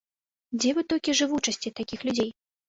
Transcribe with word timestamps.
Дзе 0.63 0.71
вытокі 0.77 1.15
жывучасці 1.19 1.73
такіх 1.81 1.99
людзей? 2.11 2.31